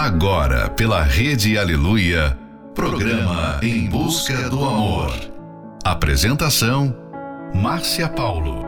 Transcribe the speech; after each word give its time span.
Agora, 0.00 0.70
pela 0.70 1.02
Rede 1.02 1.58
Aleluia, 1.58 2.34
programa 2.74 3.60
Em 3.62 3.86
Busca 3.86 4.48
do 4.48 4.64
Amor. 4.64 5.12
Apresentação: 5.84 6.96
Márcia 7.54 8.08
Paulo. 8.08 8.64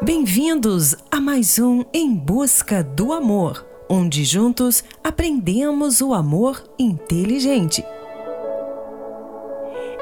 Bem-vindos 0.00 0.94
a 1.10 1.20
mais 1.20 1.58
um 1.58 1.84
Em 1.92 2.14
Busca 2.14 2.84
do 2.84 3.12
Amor, 3.12 3.66
onde 3.90 4.24
juntos 4.24 4.84
aprendemos 5.02 6.00
o 6.00 6.14
amor 6.14 6.62
inteligente. 6.78 7.84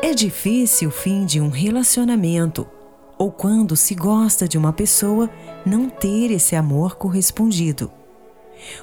É 0.03 0.13
difícil 0.13 0.91
o 0.91 0.93
fim 0.93 1.25
de 1.25 1.41
um 1.41 1.49
relacionamento 1.49 2.69
ou 3.19 3.31
quando 3.31 3.77
se 3.77 3.95
gosta 3.95 4.49
de 4.49 4.59
uma 4.59 4.73
pessoa, 4.73 5.31
não 5.65 5.89
ter 5.89 6.31
esse 6.31 6.57
amor 6.57 6.97
correspondido. 6.97 7.91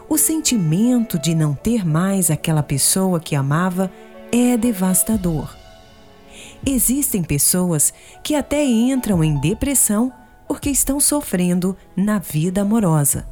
O 0.09 0.17
sentimento 0.17 1.17
de 1.20 1.34
não 1.34 1.53
ter 1.53 1.85
mais 1.85 2.30
aquela 2.30 2.63
pessoa 2.63 3.20
que 3.20 3.36
amava 3.36 3.91
é 4.31 4.55
devastador. 4.55 5.55
Existem 6.66 7.23
pessoas 7.23 7.94
que 8.23 8.36
até 8.36 8.63
entram 8.63 9.23
em 9.23 9.39
depressão 9.39 10.12
porque 10.48 10.70
estão 10.70 11.00
sofrendo 11.00 11.75
na 11.95 12.20
vida 12.20 12.61
amorosa. 12.61 13.25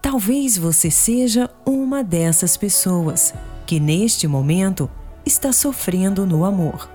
Talvez 0.00 0.56
você 0.56 0.90
seja 0.90 1.48
uma 1.64 2.02
dessas 2.02 2.56
pessoas 2.56 3.32
que 3.66 3.78
neste 3.78 4.26
momento 4.26 4.90
está 5.24 5.52
sofrendo 5.52 6.26
no 6.26 6.44
amor, 6.44 6.90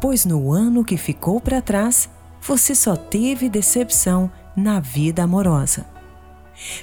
pois 0.00 0.24
no 0.24 0.52
ano 0.52 0.84
que 0.84 0.96
ficou 0.96 1.40
para 1.40 1.60
trás 1.60 2.08
você 2.42 2.74
só 2.74 2.96
teve 2.96 3.48
decepção 3.48 4.30
na 4.56 4.80
vida 4.80 5.22
amorosa. 5.22 5.86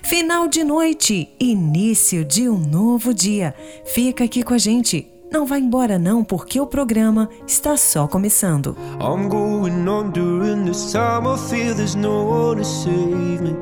Final 0.04 0.48
de 0.48 0.64
noite, 0.64 1.30
início 1.40 2.26
de 2.26 2.50
um 2.50 2.58
novo 2.58 3.14
dia. 3.14 3.54
Fica 3.86 4.24
aqui 4.24 4.42
com 4.42 4.54
a 4.54 4.58
gente. 4.58 5.08
Não 5.32 5.46
vá 5.46 5.60
embora 5.60 6.00
não, 6.00 6.24
porque 6.24 6.60
o 6.60 6.66
programa 6.66 7.30
está 7.46 7.78
só 7.78 8.08
começando. 8.08 8.76
I'm 9.00 9.30
going 9.30 9.88
on 9.88 10.10
during 10.12 10.66
this 10.66 10.92
time 10.92 11.28
I 11.28 11.38
feel 11.38 11.76
there's 11.76 11.96
no 11.96 12.26
one 12.26 12.58
to 12.58 12.66
save 12.66 13.42
me. 13.42 13.56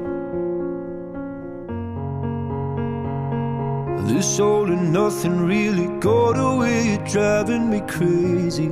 This 4.07 4.39
all 4.39 4.71
and 4.71 4.93
nothing 4.93 5.45
really 5.45 5.87
got 5.99 6.37
away, 6.37 6.97
driving 7.05 7.69
me 7.69 7.81
crazy. 7.81 8.71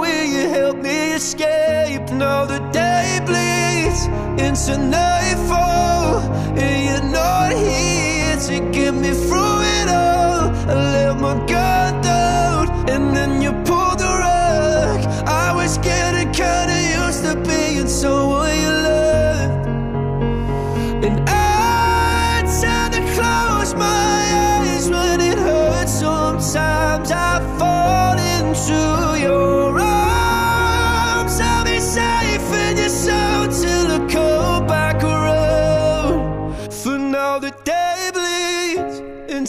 help 0.51 0.77
me 0.77 1.13
escape. 1.13 2.05
Now 2.11 2.45
the 2.45 2.59
day 2.71 3.19
bleeds 3.27 4.01
into 4.45 4.73
nightfall, 4.77 6.19
and 6.63 6.77
you're 6.87 7.09
not 7.19 7.51
here 7.53 8.35
to 8.47 8.55
get 8.77 8.93
me 8.93 9.11
through 9.11 9.57
it 9.77 9.87
all. 9.87 10.43
I 10.69 10.75
let 10.95 11.15
my 11.25 11.35
guard 11.51 12.03
down, 12.03 12.89
and 12.89 13.15
then 13.15 13.41
you 13.41 13.51
pulled 13.67 13.99
the 14.05 14.13
rug. 14.25 14.99
I 15.25 15.53
was 15.55 15.77
getting 15.77 16.29
kinda 16.33 16.77
used 16.99 17.23
to 17.25 17.33
being 17.49 17.87
someone 17.87 18.55
you 18.65 18.80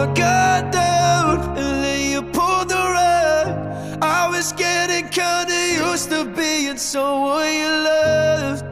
let 0.00 0.16
guard 0.16 0.70
down, 0.72 1.40
and 1.58 1.84
then 1.84 2.10
you 2.12 2.22
pulled 2.22 2.68
the 2.70 2.74
rug. 2.74 4.02
I 4.02 4.28
was 4.30 4.52
getting 4.52 5.08
kinda 5.08 5.58
used 5.90 6.10
to 6.10 6.24
being 6.24 6.78
someone 6.78 7.52
you 7.52 7.68
loved. 7.68 8.69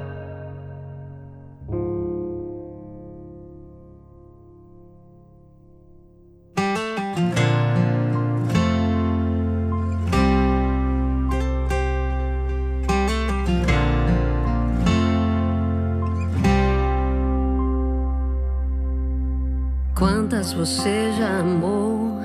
Você 20.59 21.13
já 21.17 21.39
amou? 21.39 22.19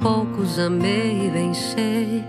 Poucos 0.00 0.58
amei 0.58 1.26
e 1.26 1.30
bem 1.30 1.52
sei. 1.52 2.24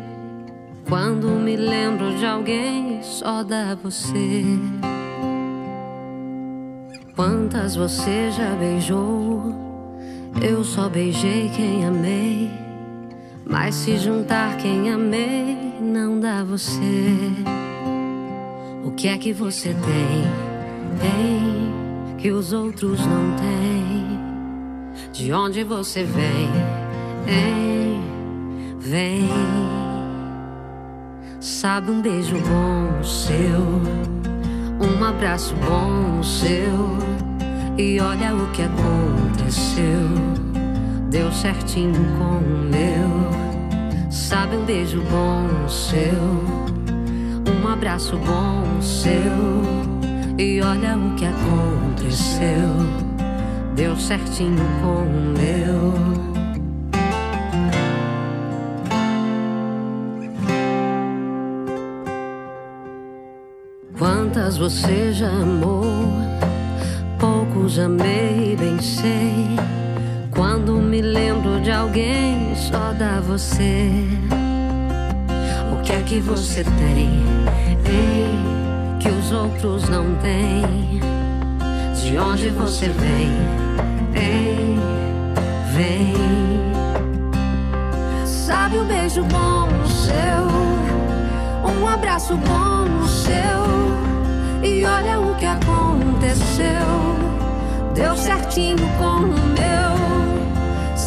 Quando 0.89 1.27
me 1.29 1.55
lembro 1.55 2.17
de 2.17 2.25
alguém, 2.25 3.01
só 3.01 3.41
dá 3.41 3.77
você. 3.81 4.43
Quantas 7.15 7.77
você 7.77 8.29
já 8.29 8.55
beijou? 8.55 9.55
Eu 10.41 10.65
só 10.65 10.89
beijei 10.89 11.49
quem 11.55 11.85
amei. 11.85 12.51
Mas 13.45 13.73
se 13.75 13.97
juntar 13.97 14.57
quem 14.57 14.91
amei, 14.91 15.75
não 15.79 16.19
dá 16.19 16.43
você. 16.43 17.15
O 18.83 18.91
que 18.91 19.07
é 19.07 19.17
que 19.17 19.31
você 19.31 19.69
tem? 19.69 20.25
Tem 20.99 22.17
que 22.17 22.31
os 22.31 22.51
outros 22.51 22.99
não 22.99 23.33
têm. 23.37 23.84
De 25.15 25.31
onde 25.31 25.63
você 25.63 26.03
vem? 26.03 26.49
Hein? 27.25 28.01
Vem. 28.77 29.29
Sabe 31.39 31.89
um 31.89 32.01
beijo 32.01 32.35
bom 32.35 33.01
seu, 33.01 33.61
um 34.85 35.01
abraço 35.01 35.55
bom 35.55 36.21
seu. 36.21 36.97
E 37.77 37.97
olha 38.01 38.35
o 38.35 38.51
que 38.51 38.63
aconteceu. 38.63 39.85
deu 41.09 41.31
certinho 41.31 41.93
com 42.17 42.39
o 42.39 42.69
meu. 42.69 44.11
Sabe 44.11 44.57
um 44.57 44.65
beijo 44.65 45.01
bom 45.03 45.69
seu, 45.69 46.11
um 47.53 47.67
abraço 47.69 48.17
bom 48.17 48.81
seu. 48.81 49.15
E 50.37 50.59
olha 50.61 50.97
o 50.97 51.15
que 51.15 51.25
aconteceu, 51.25 53.04
deu 53.75 53.95
certinho 53.97 54.63
com 54.81 55.03
o 55.03 55.33
meu. 55.37 55.93
Quantas 63.99 64.57
você 64.57 65.11
já 65.11 65.29
amou? 65.29 65.83
Poucos 67.19 67.77
amei, 67.77 68.55
bem 68.57 68.79
sei. 68.79 69.45
Quando 70.31 70.73
me 70.73 71.01
lembro 71.01 71.59
de 71.59 71.71
alguém, 71.71 72.55
só 72.55 72.93
dá 72.93 73.19
você. 73.19 73.89
O 75.73 75.81
que 75.83 75.91
é 75.91 76.01
que 76.01 76.19
você 76.21 76.63
tem? 76.63 77.23
Ei, 77.85 78.99
que 78.99 79.09
os 79.09 79.31
outros 79.33 79.89
não 79.89 80.15
têm. 80.15 81.24
De 82.01 82.17
onde 82.17 82.49
você 82.49 82.87
vem? 82.89 83.31
Ei, 84.13 84.77
vem. 85.73 86.15
Sabe 88.25 88.77
um 88.77 88.85
beijo 88.85 89.23
bom 89.23 89.67
seu, 89.87 91.71
um 91.71 91.87
abraço 91.87 92.35
bom 92.37 93.07
seu. 93.07 94.67
E 94.67 94.85
olha 94.85 95.19
o 95.19 95.35
que 95.35 95.45
aconteceu. 95.45 96.65
Deu 97.93 98.15
certinho 98.15 98.87
com 98.97 99.21
o 99.21 99.27
meu 99.27 99.95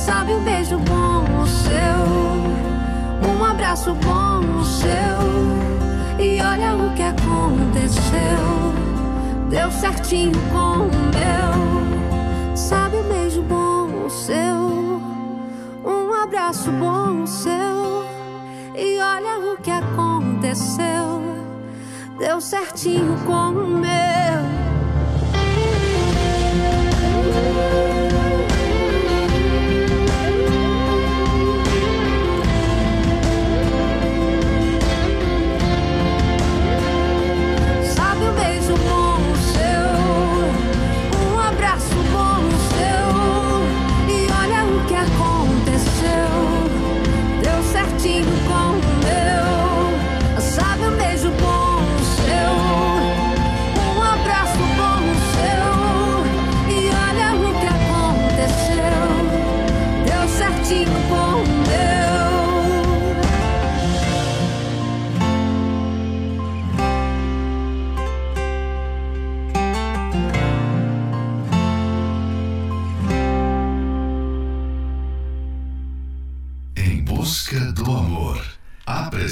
sabe 0.09 0.33
um 0.33 0.43
beijo 0.43 0.79
bom 0.79 1.45
seu, 1.47 3.31
um 3.31 3.45
abraço 3.45 3.95
bom 3.95 4.65
seu. 4.65 4.89
E 6.19 6.41
olha 6.41 6.75
o 6.77 6.95
que 6.95 7.03
aconteceu, 7.03 8.43
deu 9.49 9.71
certinho 9.71 10.33
com 10.53 10.87
o 10.87 10.91
meu. 11.13 12.57
Sabe 12.57 12.97
um 12.97 13.09
beijo 13.09 13.43
bom 13.43 14.07
o 14.07 14.11
seu, 14.11 15.01
um 15.85 16.15
abraço 16.23 16.71
bom 16.73 17.23
o 17.23 17.27
seu. 17.27 18.05
E 18.77 19.01
olha 19.01 19.53
o 19.53 19.57
que 19.57 19.71
aconteceu, 19.71 21.23
deu 22.19 22.41
certinho 22.41 23.17
com 23.27 23.51
o 23.51 23.67
meu. 23.67 24.68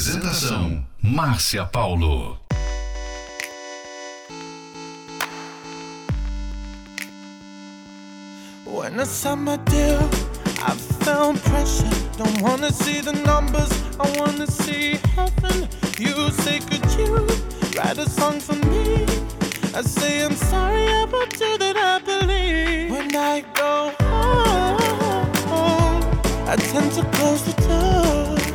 Apresentação: 0.07 0.87
Márcia 1.03 1.67
Paulo. 1.67 2.39
When 8.65 9.01
I 9.01 9.05
signed 9.05 9.43
my 9.43 9.57
deal, 9.65 9.99
I 10.63 10.77
felt 11.03 11.43
pressure. 11.43 11.91
Don't 12.17 12.41
wanna 12.41 12.71
see 12.73 13.01
the 13.01 13.15
numbers, 13.27 13.69
I 13.99 14.09
wanna 14.21 14.47
see 14.47 15.01
heaven. 15.17 15.69
You 15.99 16.31
say, 16.45 16.61
could 16.61 16.89
you 16.97 17.27
write 17.77 17.99
a 17.99 18.09
song 18.09 18.39
for 18.39 18.55
me? 18.55 19.07
I 19.75 19.83
say, 19.83 20.25
I'm 20.25 20.37
sorry 20.37 20.87
about 21.03 21.33
you 21.41 21.59
that 21.59 21.77
I 21.77 21.99
believe. 21.99 22.93
When 22.93 23.17
I 23.17 23.41
go 23.55 23.93
home, 25.49 26.05
I 26.47 26.55
tend 26.55 26.93
to 26.93 27.03
close 27.17 27.43
the 27.43 27.55
door. 27.67 28.46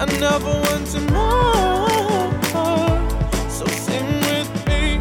I 0.00 0.04
never 0.20 0.46
want 0.46 0.86
to 0.92 1.00
more. 1.10 2.30
So 3.50 3.66
sing 3.66 4.06
with 4.20 4.50
me. 4.68 5.00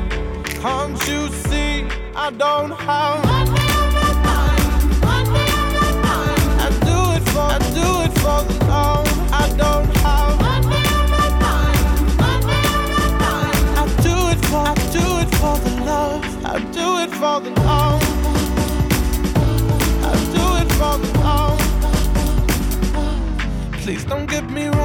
Can't 0.60 0.98
you 1.08 1.30
see? 1.46 1.86
I 2.16 2.32
don't 2.32 2.72
have. 2.72 3.24
Money 3.24 3.66
on 3.78 3.94
my 3.94 4.12
mind. 4.26 4.70
Money 5.06 5.46
on 5.62 5.68
my 5.78 5.92
mind. 6.02 6.42
I 6.66 6.70
do 6.90 6.98
it 7.16 7.24
for. 7.30 7.46
I 7.46 7.60
do 7.78 7.88
it 8.06 8.14
for 8.24 8.40
the 8.50 8.58
love. 8.66 9.08
I 9.32 9.46
don't 9.56 9.92
have. 9.98 10.36
Money 10.42 10.82
on 10.98 11.06
my 11.14 11.30
mind. 11.46 11.82
Money 12.18 12.62
on 12.74 12.86
my 12.98 13.08
mind. 13.22 13.62
I 13.78 13.86
do 14.02 14.16
it 14.34 14.42
for. 14.50 14.66
I 14.66 14.74
do 14.98 15.06
it 15.22 15.30
for 15.40 15.56
the 15.64 15.74
love. 15.86 16.24
I 16.44 16.58
do 16.74 16.88
it 17.04 17.12
for 17.12 17.38
the 17.46 17.52
love. 17.62 18.02
I 20.10 20.12
do 20.36 20.46
it 20.62 20.70
for 20.80 20.96
the 20.98 21.10
love. 21.20 21.62
Please 23.84 24.04
don't 24.04 24.26
get 24.26 24.50
me 24.50 24.66
wrong. 24.70 24.77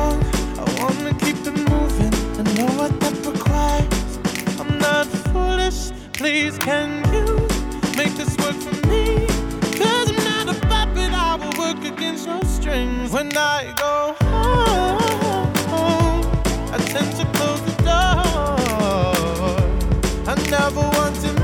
Know 2.62 2.74
what 2.78 3.00
that 3.00 3.14
requires. 3.26 4.18
I'm 4.60 4.78
not 4.78 5.06
foolish. 5.32 5.90
Please, 6.12 6.58
can 6.58 7.02
you 7.12 7.26
make 7.96 8.14
this 8.14 8.36
work 8.38 8.56
for 8.66 8.74
me? 8.88 9.26
Cause 9.80 10.06
I'm 10.10 10.22
not 10.30 10.48
a 10.54 10.60
puppet. 10.66 11.12
I 11.12 11.36
will 11.40 11.54
work 11.58 11.84
against 11.84 12.26
your 12.26 12.42
strings. 12.44 13.10
When 13.12 13.36
I 13.36 13.72
go 13.76 14.14
home, 15.70 16.24
I 16.72 16.78
tend 16.92 17.10
to 17.16 17.24
close 17.36 17.62
the 17.68 17.74
door. 17.88 18.56
I 20.30 20.34
never 20.50 20.82
wanted 20.98 21.34
more. 21.40 21.41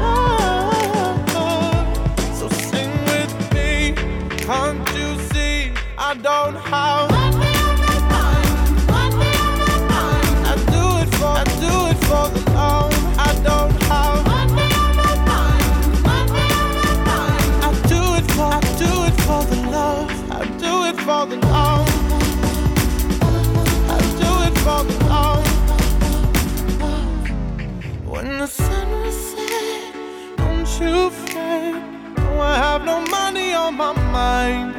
Mind. 34.18 34.74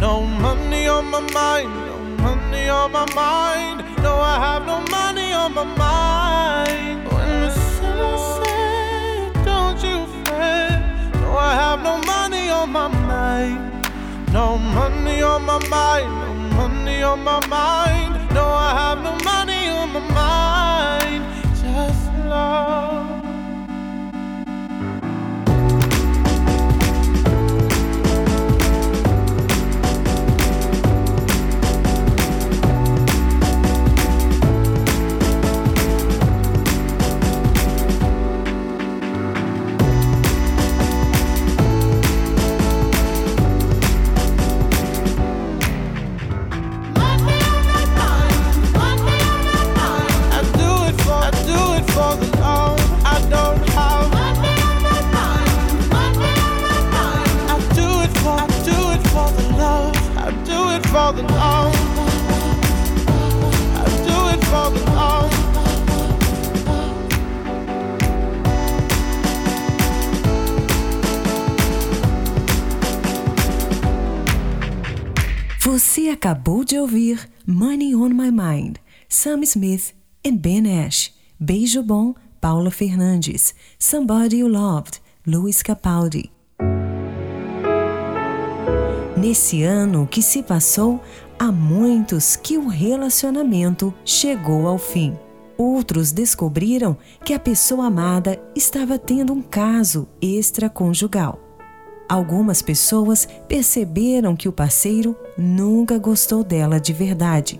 No 0.00 0.12
money 0.44 0.84
on 0.96 1.04
my 1.14 1.22
mind. 1.40 1.72
No 1.90 1.96
money 2.26 2.64
on 2.78 2.88
my 2.98 3.06
mind. 3.22 3.78
No, 4.04 4.12
I 4.32 4.34
have 4.46 4.64
no 4.72 4.76
money 4.96 5.28
on 5.42 5.50
my 5.58 5.66
mind. 5.84 6.98
When 7.12 7.30
the 7.44 7.50
sun 7.74 8.00
set, 8.36 9.30
don't 9.48 9.80
you 9.88 9.98
fret. 10.24 10.80
No, 11.22 11.28
I 11.50 11.52
have 11.62 11.80
no 11.88 11.94
money 12.12 12.44
on 12.58 12.68
my 12.78 12.88
mind. 13.12 13.60
No 14.36 14.46
money 14.78 15.18
on 15.32 15.40
my 15.50 15.58
mind. 15.76 16.10
No 16.22 16.30
money 16.60 16.98
on 17.10 17.18
my 17.30 17.40
mind. 17.56 18.12
No, 18.36 18.44
I 18.68 18.70
have 18.82 18.98
no 19.08 19.12
money 19.30 19.41
Você 75.92 76.08
acabou 76.08 76.64
de 76.64 76.78
ouvir 76.78 77.28
Money 77.46 77.94
on 77.94 78.08
My 78.08 78.30
Mind, 78.32 78.76
Sam 79.10 79.42
Smith 79.42 79.92
e 80.24 80.32
Ben 80.32 80.86
Ash. 80.86 81.12
Beijo 81.38 81.82
Bom, 81.82 82.14
Paula 82.40 82.70
Fernandes. 82.70 83.54
Somebody 83.78 84.38
You 84.38 84.48
Loved, 84.48 85.02
Luiz 85.26 85.60
Capaldi. 85.62 86.32
Nesse 89.18 89.64
ano 89.64 90.08
que 90.10 90.22
se 90.22 90.42
passou, 90.42 90.98
há 91.38 91.52
muitos 91.52 92.36
que 92.36 92.56
o 92.56 92.68
relacionamento 92.68 93.92
chegou 94.02 94.66
ao 94.66 94.78
fim. 94.78 95.14
Outros 95.58 96.10
descobriram 96.10 96.96
que 97.22 97.34
a 97.34 97.38
pessoa 97.38 97.88
amada 97.88 98.42
estava 98.56 98.98
tendo 98.98 99.34
um 99.34 99.42
caso 99.42 100.08
extraconjugal. 100.22 101.41
Algumas 102.12 102.60
pessoas 102.60 103.26
perceberam 103.48 104.36
que 104.36 104.46
o 104.46 104.52
parceiro 104.52 105.16
nunca 105.34 105.96
gostou 105.96 106.44
dela 106.44 106.78
de 106.78 106.92
verdade. 106.92 107.58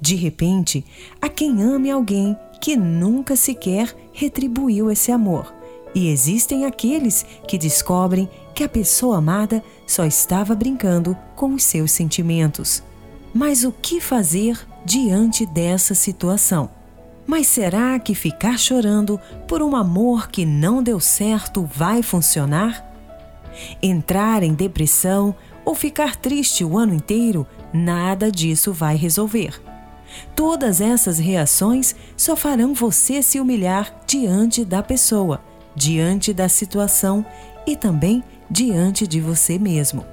De 0.00 0.16
repente, 0.16 0.84
há 1.22 1.28
quem 1.28 1.62
ame 1.62 1.88
alguém 1.88 2.36
que 2.60 2.76
nunca 2.76 3.36
sequer 3.36 3.94
retribuiu 4.12 4.90
esse 4.90 5.12
amor. 5.12 5.54
E 5.94 6.08
existem 6.08 6.64
aqueles 6.64 7.24
que 7.46 7.56
descobrem 7.56 8.28
que 8.52 8.64
a 8.64 8.68
pessoa 8.68 9.18
amada 9.18 9.62
só 9.86 10.04
estava 10.04 10.52
brincando 10.56 11.16
com 11.36 11.54
os 11.54 11.62
seus 11.62 11.92
sentimentos. 11.92 12.82
Mas 13.32 13.62
o 13.62 13.70
que 13.70 14.00
fazer 14.00 14.58
diante 14.84 15.46
dessa 15.46 15.94
situação? 15.94 16.68
Mas 17.24 17.46
será 17.46 17.96
que 18.00 18.12
ficar 18.12 18.58
chorando 18.58 19.20
por 19.46 19.62
um 19.62 19.76
amor 19.76 20.26
que 20.32 20.44
não 20.44 20.82
deu 20.82 20.98
certo 20.98 21.64
vai 21.72 22.02
funcionar? 22.02 22.95
Entrar 23.82 24.42
em 24.42 24.54
depressão 24.54 25.34
ou 25.64 25.74
ficar 25.74 26.16
triste 26.16 26.64
o 26.64 26.76
ano 26.78 26.94
inteiro, 26.94 27.46
nada 27.72 28.30
disso 28.30 28.72
vai 28.72 28.96
resolver. 28.96 29.60
Todas 30.34 30.80
essas 30.80 31.18
reações 31.18 31.94
só 32.16 32.36
farão 32.36 32.72
você 32.72 33.22
se 33.22 33.40
humilhar 33.40 33.94
diante 34.06 34.64
da 34.64 34.82
pessoa, 34.82 35.42
diante 35.74 36.32
da 36.32 36.48
situação 36.48 37.24
e 37.66 37.76
também 37.76 38.22
diante 38.50 39.06
de 39.06 39.20
você 39.20 39.58
mesmo. 39.58 40.04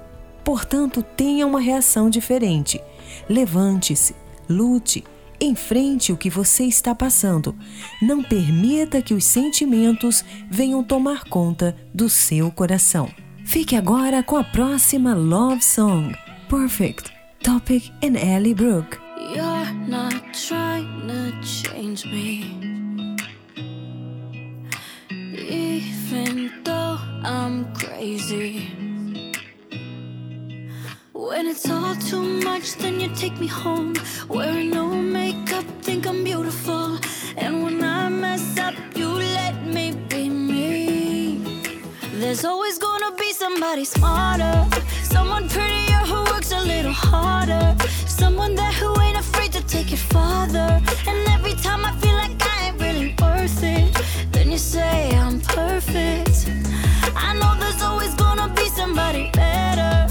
Portanto, 0.44 1.02
tenha 1.02 1.48
uma 1.48 1.60
reação 1.60 2.10
diferente. 2.10 2.82
Levante-se, 3.30 4.16
lute, 4.50 5.04
enfrente 5.40 6.12
o 6.12 6.18
que 6.18 6.30
você 6.30 6.66
está 6.66 6.94
passando. 6.94 7.56
Não 8.02 8.24
permita 8.24 9.02
que 9.02 9.14
os 9.14 9.24
sentimentos 9.24 10.24
venham 10.50 10.84
tomar 10.84 11.24
conta 11.26 11.76
do 11.94 12.10
seu 12.10 12.52
coração. 12.52 13.10
Fique 13.46 13.76
agora 13.76 14.24
com 14.24 14.38
a 14.38 14.44
próxima 14.44 15.14
Love 15.14 15.64
Song, 15.64 16.14
Perfect, 16.50 17.12
Topic 17.44 17.92
and 18.04 18.18
Ellie 18.18 18.54
Brooke. 18.54 19.00
You're 19.18 19.72
not 19.88 20.22
trying 20.34 21.08
to 21.08 21.32
change 21.46 22.06
me. 22.06 22.46
Even 25.10 26.52
though 26.64 26.98
I'm 27.24 27.66
crazy. 27.74 28.72
When 31.14 31.48
it's 31.48 31.70
all 31.70 31.96
too 31.96 32.24
much, 32.44 32.76
then 32.78 33.00
you 33.00 33.10
take 33.16 33.40
me 33.40 33.48
home. 33.48 33.94
Wearing 34.30 34.72
no 34.72 34.88
makeup, 34.88 35.66
think 35.82 36.08
I'm 36.08 36.24
beautiful. 36.24 36.98
And 37.38 37.64
when 37.64 37.84
I 37.84 38.10
mess 38.10 38.58
up, 38.58 38.74
you 38.96 39.10
let 39.10 39.66
me 39.66 39.92
be. 40.10 40.33
There's 42.24 42.46
always 42.46 42.80
gonna 42.80 43.12
be 43.20 43.34
somebody 43.34 43.84
smarter, 43.84 44.65
someone 45.03 45.50
prettier 45.50 46.03
who 46.08 46.24
works 46.32 46.53
a 46.53 46.62
little 46.62 46.94
harder, 46.94 47.75
someone 48.08 48.56
there 48.56 48.72
who 48.72 48.98
ain't 49.01 49.18
afraid 49.18 49.51
to 49.51 49.62
take 49.68 49.92
it 49.92 50.00
farther. 50.00 50.82
And 51.06 51.27
every 51.27 51.53
time 51.56 51.84
I 51.84 51.92
feel 51.98 52.15
like 52.15 52.32
I 52.42 52.68
ain't 52.68 52.80
really 52.80 53.13
worth 53.22 53.62
it, 53.62 53.94
then 54.32 54.50
you 54.50 54.58
say 54.58 55.13
I'm 55.18 55.42
perfect. 55.42 56.50
I 57.13 57.34
know 57.39 57.60
there's 57.60 57.84
always 57.84 58.15
gonna 58.15 58.48
be 58.56 58.70
somebody 58.70 59.30
better, 59.34 60.02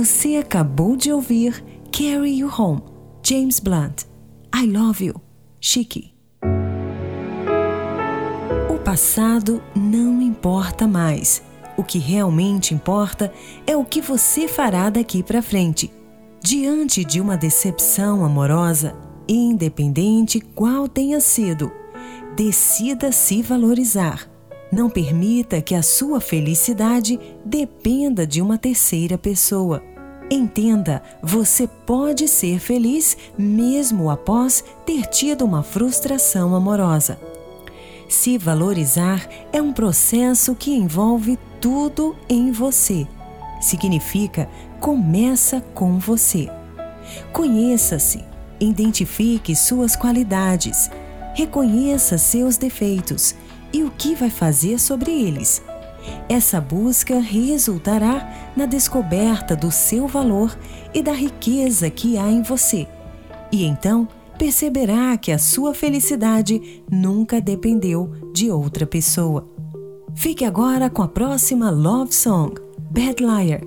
Você 0.00 0.36
acabou 0.36 0.96
de 0.96 1.10
ouvir 1.10 1.64
Carry 1.90 2.38
You 2.38 2.50
Home, 2.56 2.82
James 3.30 3.60
Blunt. 3.60 4.06
I 4.54 4.64
Love 4.64 5.04
You, 5.04 5.20
Chique. 5.60 6.14
O 8.70 8.78
passado 8.78 9.62
não 9.76 10.22
importa 10.22 10.88
mais. 10.88 11.42
O 11.76 11.84
que 11.84 11.98
realmente 11.98 12.72
importa 12.72 13.30
é 13.66 13.76
o 13.76 13.84
que 13.84 14.00
você 14.00 14.48
fará 14.48 14.88
daqui 14.88 15.22
para 15.22 15.42
frente. 15.42 15.92
Diante 16.42 17.04
de 17.04 17.20
uma 17.20 17.36
decepção 17.36 18.24
amorosa, 18.24 18.96
independente 19.28 20.40
qual 20.40 20.88
tenha 20.88 21.20
sido, 21.20 21.70
decida 22.34 23.12
se 23.12 23.42
valorizar. 23.42 24.26
Não 24.72 24.88
permita 24.88 25.60
que 25.60 25.74
a 25.74 25.82
sua 25.82 26.18
felicidade 26.18 27.20
dependa 27.44 28.26
de 28.26 28.40
uma 28.40 28.56
terceira 28.56 29.18
pessoa. 29.18 29.82
Entenda, 30.30 31.02
você 31.22 31.66
pode 31.66 32.28
ser 32.28 32.58
feliz 32.58 33.16
mesmo 33.36 34.10
após 34.10 34.62
ter 34.84 35.06
tido 35.06 35.44
uma 35.44 35.62
frustração 35.62 36.54
amorosa. 36.54 37.18
Se 38.08 38.36
valorizar 38.36 39.26
é 39.52 39.60
um 39.60 39.72
processo 39.72 40.54
que 40.54 40.70
envolve 40.70 41.38
tudo 41.60 42.14
em 42.28 42.50
você. 42.50 43.06
Significa 43.60 44.48
começa 44.80 45.60
com 45.74 45.98
você. 45.98 46.48
Conheça-se, 47.32 48.22
identifique 48.60 49.56
suas 49.56 49.96
qualidades, 49.96 50.90
reconheça 51.34 52.18
seus 52.18 52.56
defeitos 52.56 53.34
e 53.72 53.82
o 53.82 53.90
que 53.90 54.14
vai 54.14 54.30
fazer 54.30 54.78
sobre 54.78 55.10
eles. 55.10 55.62
Essa 56.28 56.60
busca 56.60 57.18
resultará 57.18 58.52
na 58.56 58.66
descoberta 58.66 59.56
do 59.56 59.70
seu 59.70 60.06
valor 60.06 60.56
e 60.92 61.02
da 61.02 61.12
riqueza 61.12 61.90
que 61.90 62.18
há 62.18 62.28
em 62.28 62.42
você. 62.42 62.86
E 63.50 63.64
então 63.64 64.06
perceberá 64.38 65.16
que 65.16 65.32
a 65.32 65.38
sua 65.38 65.74
felicidade 65.74 66.82
nunca 66.90 67.40
dependeu 67.40 68.12
de 68.32 68.50
outra 68.50 68.86
pessoa. 68.86 69.48
Fique 70.14 70.44
agora 70.44 70.90
com 70.90 71.02
a 71.02 71.08
próxima 71.08 71.70
love 71.70 72.14
song, 72.14 72.54
Bad 72.90 73.22
Liar, 73.22 73.60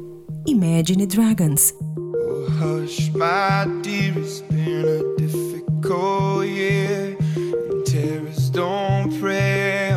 Imagine 0.46 1.06
Dragons. 1.06 1.74
Oh, 1.80 2.48
hush, 2.50 3.10
my 3.14 3.66
dear, 3.82 4.18
it's 4.18 4.42
been 4.50 4.86
a 4.86 5.16
difficult 5.18 6.46
year. 6.46 7.18
Don't 8.52 9.18
prey 9.22 9.91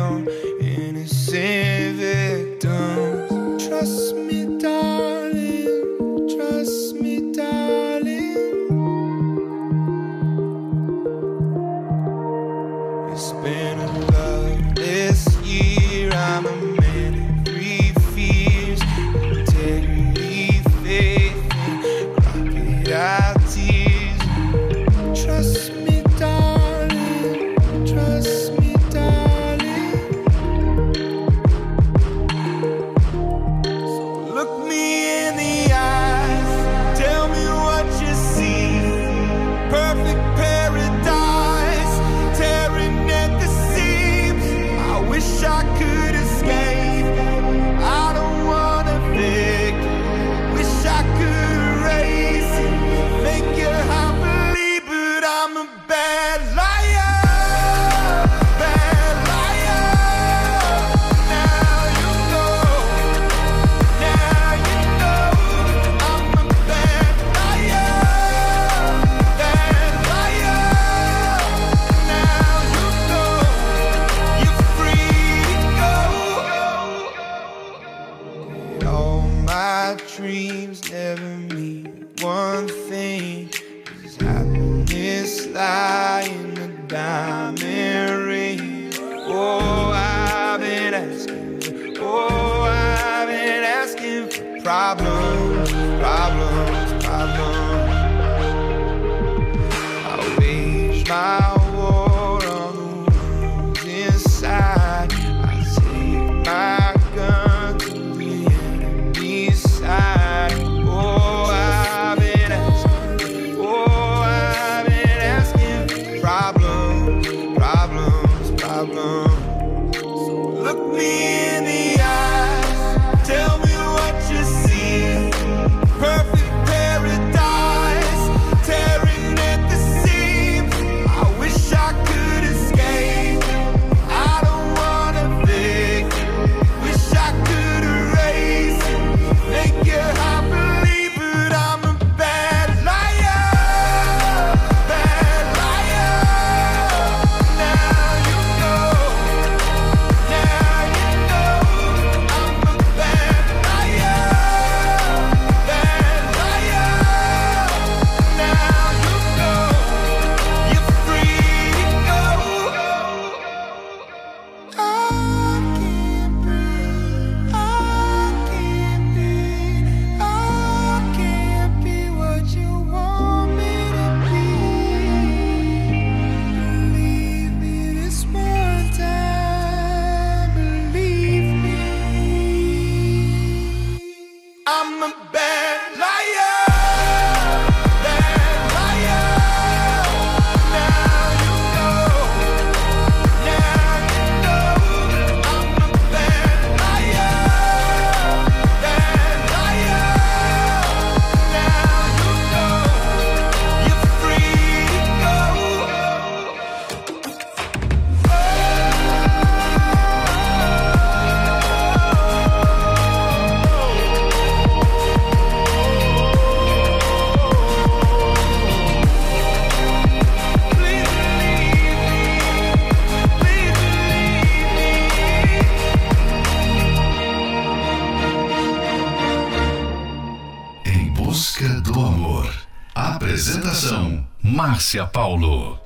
Apresentação: 233.25 234.23
Márcia 234.43 235.07
Paulo. 235.07 235.79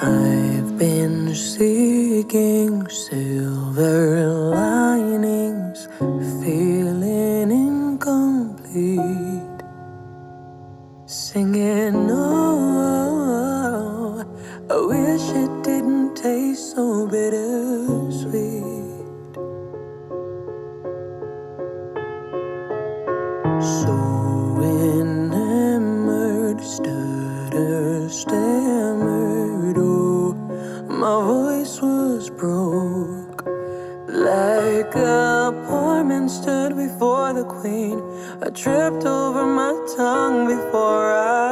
I've 0.00 0.76
been 0.76 1.32
seeking 1.36 2.88
silver 2.88 4.26
lining. 4.50 5.11
for 37.02 37.32
the 37.32 37.42
queen. 37.42 37.98
I 38.44 38.50
tripped 38.50 39.04
over 39.04 39.44
my 39.44 39.72
tongue 39.96 40.46
before 40.46 41.10
I. 41.12 41.51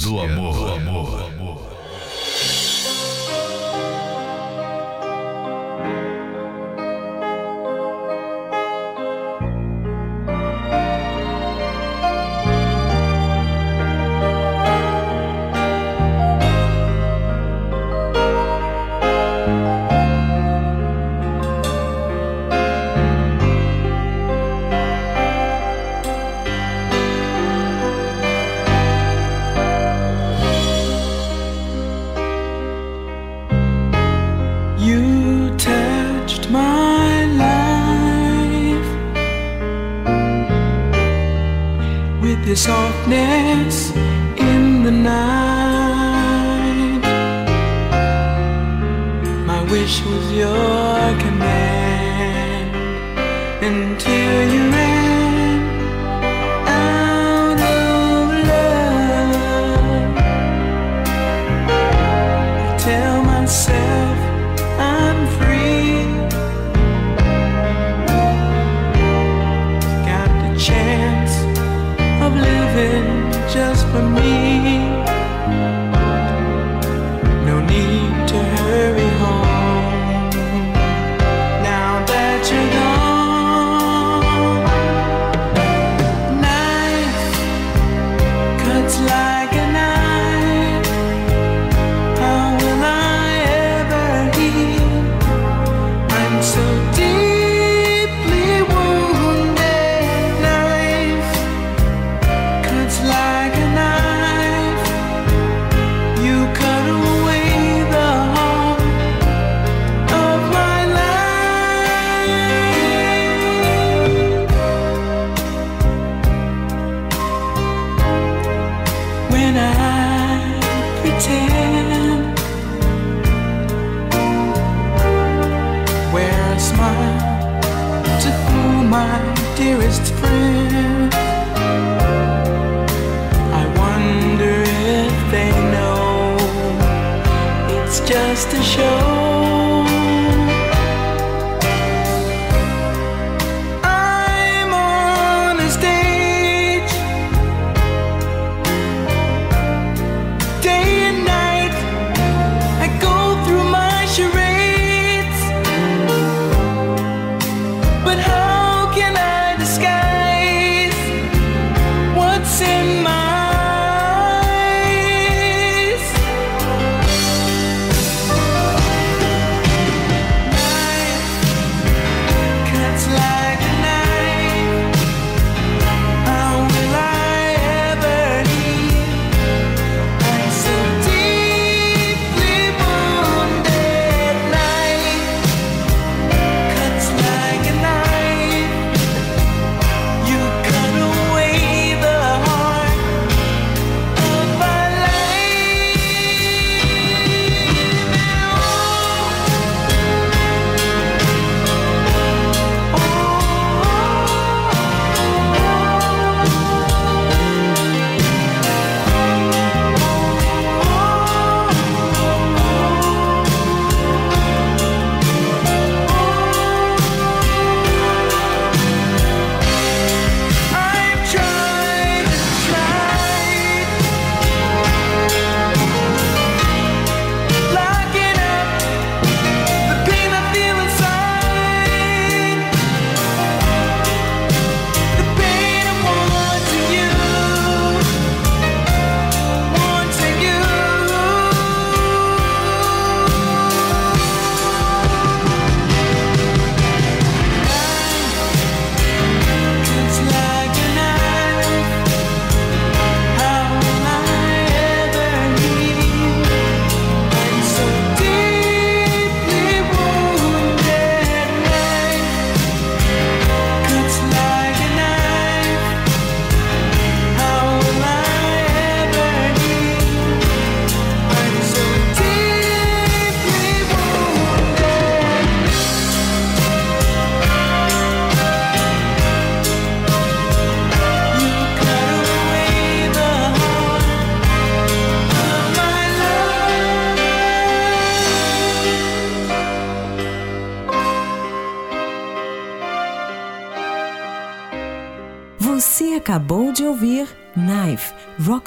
do 0.00 0.18
amor. 0.18 0.69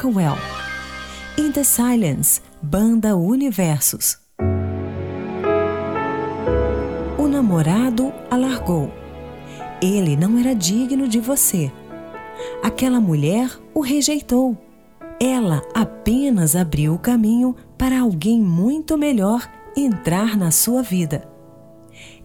Rockwell. 0.04 0.36
In 1.38 1.54
the 1.54 1.64
Silence, 1.64 2.42
Banda 2.62 3.16
Universos. 3.16 4.18
O 7.18 7.28
namorado 7.28 8.14
a 8.30 8.36
largou. 8.36 8.92
Ele 9.82 10.18
não 10.18 10.38
era 10.38 10.54
digno 10.54 11.08
de 11.08 11.22
você. 11.22 11.72
Aquela 12.62 13.00
mulher 13.00 13.50
o 13.74 13.80
rejeitou. 13.80 14.58
Ela 15.22 15.62
apenas 15.74 16.54
abriu 16.54 16.96
o 16.96 17.00
caminho 17.00 17.56
para 17.78 18.02
alguém 18.02 18.42
muito 18.42 18.98
melhor 18.98 19.50
entrar 19.76 20.36
na 20.36 20.52
sua 20.52 20.82
vida. 20.84 21.26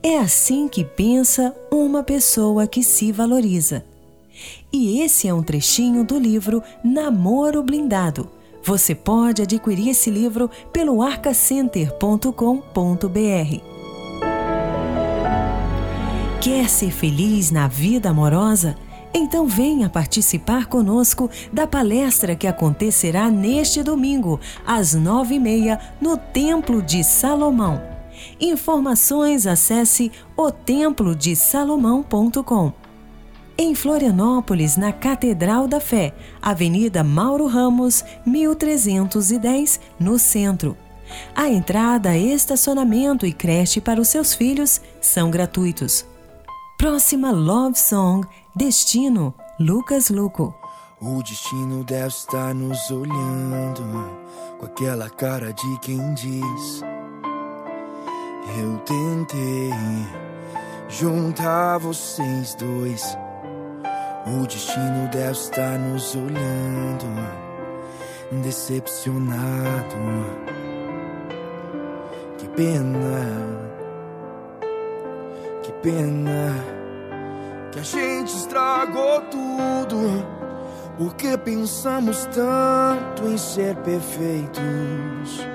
É 0.02 0.18
assim 0.18 0.66
que 0.66 0.84
pensa 0.84 1.54
uma 1.70 2.02
pessoa 2.02 2.66
que 2.66 2.82
se 2.82 3.12
valoriza. 3.12 3.84
E 4.72 5.00
esse 5.00 5.28
é 5.28 5.34
um 5.34 5.42
trechinho 5.42 6.04
do 6.04 6.18
livro 6.18 6.62
Namoro 6.84 7.62
Blindado. 7.62 8.28
Você 8.62 8.94
pode 8.94 9.42
adquirir 9.42 9.88
esse 9.88 10.10
livro 10.10 10.50
pelo 10.72 11.02
arcacenter.com.br. 11.02 13.78
Quer 16.40 16.68
ser 16.68 16.90
feliz 16.90 17.50
na 17.50 17.66
vida 17.66 18.10
amorosa? 18.10 18.76
Então 19.12 19.46
venha 19.46 19.88
participar 19.88 20.66
conosco 20.66 21.28
da 21.52 21.66
palestra 21.66 22.36
que 22.36 22.46
acontecerá 22.46 23.28
neste 23.30 23.82
domingo, 23.82 24.38
às 24.66 24.94
nove 24.94 25.36
e 25.36 25.40
meia, 25.40 25.80
no 26.00 26.16
Templo 26.16 26.80
de 26.82 27.02
Salomão. 27.02 27.82
Informações 28.40 29.46
acesse 29.46 30.10
otemplodesalomão.com 30.36 32.72
em 33.58 33.74
Florianópolis, 33.74 34.76
na 34.76 34.92
Catedral 34.92 35.66
da 35.66 35.80
Fé, 35.80 36.14
Avenida 36.40 37.02
Mauro 37.02 37.48
Ramos, 37.48 38.04
1310, 38.24 39.80
no 39.98 40.16
centro. 40.16 40.76
A 41.34 41.48
entrada, 41.48 42.16
estacionamento 42.16 43.26
e 43.26 43.32
creche 43.32 43.80
para 43.80 44.00
os 44.00 44.08
seus 44.08 44.32
filhos 44.32 44.80
são 45.00 45.28
gratuitos. 45.28 46.06
Próxima 46.78 47.32
Love 47.32 47.76
Song, 47.76 48.24
Destino, 48.54 49.34
Lucas 49.58 50.08
Luco. 50.08 50.54
O 51.00 51.20
destino 51.22 51.82
deve 51.82 52.08
estar 52.08 52.54
nos 52.54 52.90
olhando 52.90 53.82
com 54.58 54.66
aquela 54.66 55.10
cara 55.10 55.52
de 55.52 55.78
quem 55.80 56.14
diz: 56.14 56.82
Eu 58.60 58.78
tentei 58.78 59.70
juntar 60.88 61.78
vocês 61.78 62.54
dois 62.54 63.16
o 64.28 64.46
destino 64.46 65.08
deve 65.10 65.32
estar 65.32 65.78
nos 65.78 66.14
olhando, 66.14 67.06
decepcionado. 68.42 69.96
Que 72.36 72.48
pena, 72.48 73.26
que 75.62 75.72
pena, 75.82 76.54
que 77.72 77.78
a 77.78 77.82
gente 77.82 78.28
estragou 78.28 79.22
tudo. 79.22 80.38
Porque 80.98 81.38
pensamos 81.38 82.26
tanto 82.26 83.28
em 83.28 83.38
ser 83.38 83.76
perfeitos. 83.76 85.46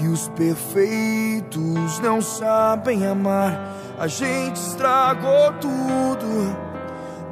E 0.00 0.08
os 0.08 0.28
perfeitos 0.28 1.98
não 2.00 2.22
sabem 2.22 3.04
amar. 3.04 3.74
A 3.98 4.06
gente 4.06 4.56
estragou 4.56 5.52
tudo 5.60 6.65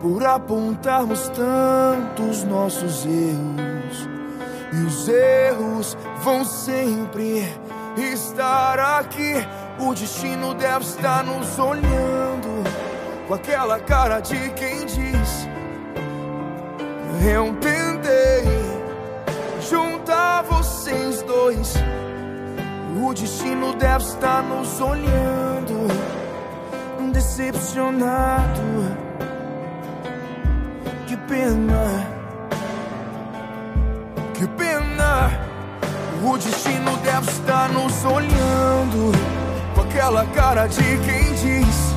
por 0.05 0.23
apontarmos 0.23 1.31
tantos 1.31 2.45
nossos 2.45 3.07
erros. 3.07 4.09
E 4.71 4.85
os 4.85 5.09
erros 5.09 5.97
vão 6.23 6.45
sempre 6.45 7.43
estar 7.97 8.79
aqui. 8.99 9.33
O 9.79 9.95
destino 9.95 10.53
deve 10.53 10.85
estar 10.85 11.25
nos 11.25 11.59
olhando 11.59 12.65
com 13.27 13.33
aquela 13.33 13.81
cara 13.81 14.21
de 14.21 14.51
quem 14.51 14.85
diz: 14.85 15.49
Eu 17.27 17.55
tentei 17.55 18.45
juntar 19.71 20.43
vocês 20.43 21.23
dois. 21.23 21.73
O 23.03 23.15
destino 23.15 23.75
deve 23.77 24.05
estar 24.05 24.43
nos 24.43 24.83
olhando, 24.83 25.89
decepcionado. 27.11 29.04
Pena, 31.35 32.07
que 34.35 34.47
pena. 34.47 35.33
O 36.23 36.39
destino 36.39 36.97
deve 36.99 37.29
estar 37.29 37.69
nos 37.71 38.05
olhando 38.05 39.11
com 39.75 39.81
aquela 39.81 40.25
cara 40.27 40.69
de 40.69 40.77
quem 40.77 41.35
diz: 41.35 41.95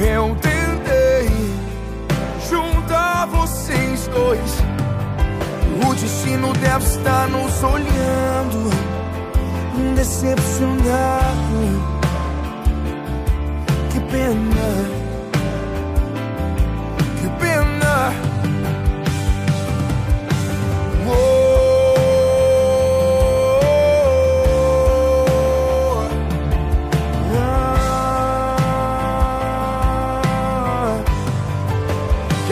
Eu 0.00 0.34
tentei 0.36 1.28
juntar 2.48 3.26
vocês 3.26 4.06
dois. 4.06 4.62
O 5.86 5.94
destino 5.94 6.54
deve 6.54 6.86
estar 6.86 7.28
nos 7.28 7.62
olhando, 7.62 8.70
decepcionado. 9.94 10.88
Que 13.92 14.00
pena, 14.10 14.97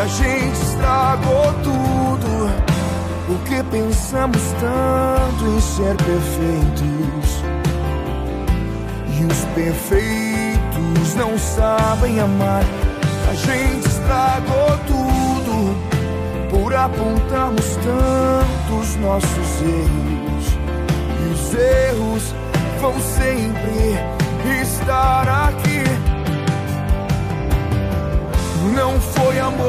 a 0.07 0.09
gente 0.09 0.63
estragou 0.63 1.53
tudo. 1.65 2.47
O 3.29 3.39
que 3.45 3.61
pensamos 3.65 4.41
tanto 4.61 5.45
em 5.45 5.61
ser 5.61 5.97
perfeitos? 5.97 7.43
E 9.19 9.25
os 9.25 9.45
perfeitos 9.47 11.15
não 11.17 11.37
sabem 11.37 12.21
amar. 12.21 12.63
A 13.29 13.35
gente 13.35 13.89
estragou 13.89 14.79
tudo 14.87 15.77
Por 16.51 16.73
apontarmos 16.73 17.77
tantos 17.77 18.97
nossos 18.97 19.61
erros. 19.61 20.47
E 21.21 21.33
os 21.35 21.55
erros 21.55 22.35
vão 22.81 22.95
sempre 23.01 24.63
estar 24.63 25.49
aqui 25.49 25.86
Não 28.77 29.01
foi 29.01 29.39
amor 29.39 29.65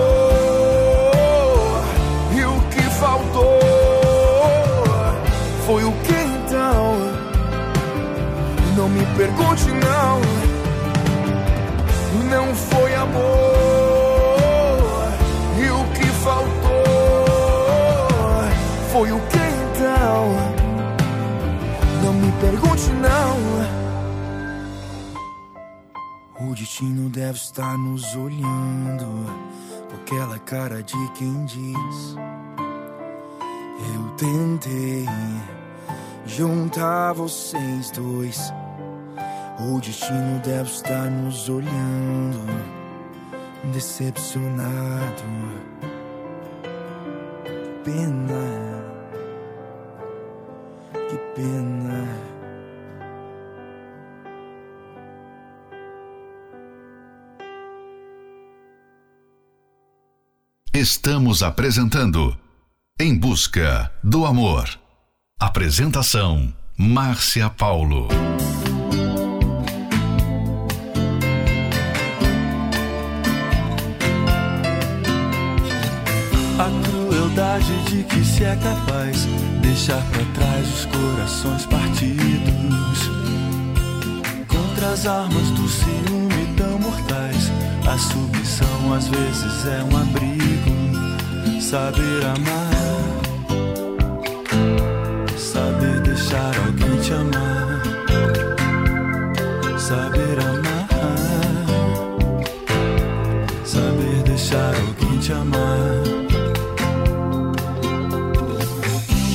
E 2.35 2.43
o 2.43 2.59
que 2.69 2.81
faltou 2.99 3.67
foi 5.67 5.83
o 5.83 5.91
que 5.91 6.13
então? 6.13 6.95
Não 8.77 8.87
me 8.87 9.05
pergunte 9.17 9.65
não. 9.65 10.21
Não 12.29 12.55
foi 12.55 12.95
amor. 12.95 13.21
E 15.59 15.69
o 15.69 15.83
que 15.93 16.07
faltou 16.23 17.25
foi 18.93 19.11
o 19.11 19.19
que 19.19 19.37
então? 19.37 20.37
Não 22.01 22.13
me 22.13 22.31
pergunte 22.39 22.89
não. 22.91 23.36
Destino 26.57 27.07
deve 27.07 27.37
estar 27.37 27.77
nos 27.77 28.15
olhando 28.15 29.05
com 29.87 29.95
aquela 30.01 30.39
cara 30.39 30.81
de 30.81 31.11
quem 31.11 31.45
diz. 31.45 32.15
Eu 33.93 34.09
tentei 34.17 35.05
juntar 36.25 37.13
vocês 37.13 37.91
dois. 37.91 38.51
O 39.59 39.79
destino 39.79 40.39
deve 40.43 40.69
estar 40.69 41.11
nos 41.11 41.47
olhando, 41.47 42.39
decepcionado. 43.71 45.23
Pena, 47.83 48.83
que 51.07 51.17
pena. 51.35 52.36
Estamos 60.79 61.41
apresentando 61.41 62.37
Em 62.99 63.17
Busca 63.17 63.91
do 64.03 64.27
Amor. 64.27 64.69
Apresentação: 65.39 66.53
Márcia 66.77 67.49
Paulo. 67.49 68.07
A 76.59 76.87
crueldade 76.87 77.83
de 77.85 78.03
que 78.03 78.23
se 78.23 78.43
é 78.43 78.55
capaz 78.57 79.25
deixar 79.63 80.03
para 80.11 80.25
trás 80.35 80.67
os 80.67 80.85
corações 80.85 81.65
partidos. 81.65 83.09
Contra 84.47 84.89
as 84.91 85.07
armas 85.07 85.49
do 85.49 85.67
ciúme 85.67 86.55
tão 86.55 86.77
mortais, 86.77 87.51
a 87.91 87.97
submissão 87.97 88.93
às 88.93 89.07
vezes 89.07 89.65
é 89.65 89.83
um 89.83 89.97
abrigo. 89.97 90.56
Saber 91.59 92.25
amar, 92.25 92.71
saber 95.37 96.01
deixar 96.01 96.55
alguém 96.65 96.97
te 97.01 97.13
amar, 97.13 97.81
saber 99.77 100.39
amar, 100.39 100.87
saber 103.65 104.23
deixar 104.23 104.73
alguém 104.75 105.19
te 105.19 105.33
amar. 105.33 106.03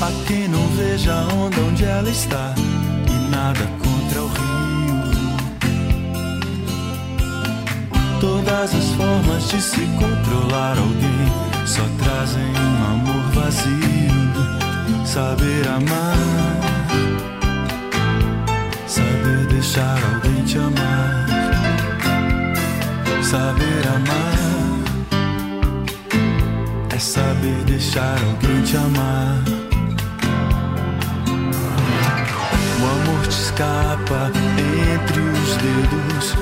A 0.00 0.26
quem 0.26 0.48
não 0.48 0.66
veja 0.68 1.12
a 1.12 1.34
onda 1.34 1.60
onde 1.60 1.84
ela 1.84 2.08
está 2.08 2.54
e 3.08 3.30
nada 3.30 3.66
contra 3.78 4.22
o 4.22 4.28
rio. 4.28 5.02
Todas 8.20 8.74
as 8.74 8.88
formas 8.92 9.48
de 9.48 9.60
se 9.60 9.86
controlar 9.98 10.78
alguém 10.78 11.51
só 11.66 11.82
trazem 11.98 12.42
um 12.42 12.84
amor 12.92 13.22
vazio. 13.32 13.92
Saber 15.04 15.68
amar, 15.68 16.16
saber 18.86 19.46
deixar 19.48 19.98
alguém 20.14 20.42
te 20.44 20.58
amar, 20.58 21.26
saber 23.22 23.88
amar 23.88 24.42
é 26.94 26.98
saber 26.98 27.64
deixar 27.66 28.16
alguém 28.24 28.62
te 28.62 28.76
amar. 28.76 29.42
O 32.80 32.84
amor 32.84 33.26
te 33.26 33.38
escapa 33.38 34.30
entre 34.34 35.20
os 35.20 35.56
dedos 35.56 36.34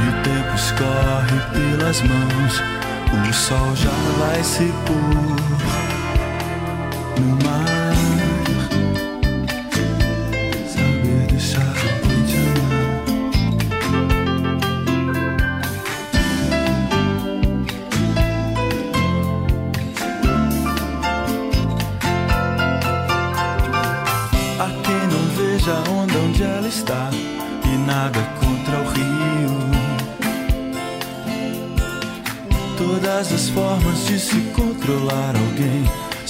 e 0.00 0.08
o 0.08 0.22
tempo 0.22 0.54
escorre 0.54 1.38
pelas 1.52 2.00
mãos. 2.02 2.93
O 3.14 3.32
sol 3.32 3.76
já 3.76 3.90
vai 4.18 4.42
se 4.42 4.72
pôr 4.86 4.96
no 7.20 7.44
mar. 7.44 7.63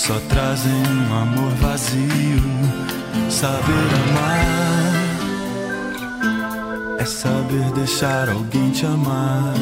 Só 0.07 0.21
trazem 0.29 0.83
um 0.87 1.17
amor 1.17 1.51
vazio. 1.63 2.43
Saber 3.31 3.89
amar 4.05 4.95
é 6.99 7.05
saber 7.07 7.73
deixar 7.73 8.29
alguém 8.29 8.71
te 8.71 8.85
amar. 8.85 9.55